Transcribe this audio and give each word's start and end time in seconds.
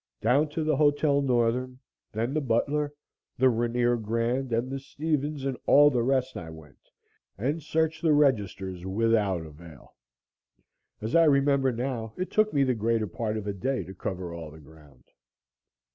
Down 0.19 0.49
to 0.49 0.63
the 0.63 0.75
Hotel 0.77 1.21
Northern, 1.21 1.77
then 2.11 2.33
the 2.33 2.41
Butler, 2.41 2.91
the 3.37 3.49
Rainier 3.51 3.97
Grand 3.97 4.51
and 4.51 4.71
the 4.71 4.79
Stevens 4.79 5.45
and 5.45 5.55
all 5.67 5.91
the 5.91 6.01
rest 6.01 6.35
I 6.35 6.49
went 6.49 6.89
and 7.37 7.61
searched 7.61 8.01
the 8.01 8.11
registers 8.11 8.83
without 8.83 9.45
avail. 9.45 9.93
As 11.01 11.13
I 11.15 11.25
remember 11.25 11.71
now, 11.71 12.15
it 12.17 12.31
took 12.31 12.51
me 12.51 12.63
the 12.63 12.73
greater 12.73 13.05
part 13.05 13.37
of 13.37 13.45
a 13.45 13.53
day 13.53 13.83
to 13.83 13.93
cover 13.93 14.33
all 14.33 14.49
the 14.49 14.59
ground. 14.59 15.03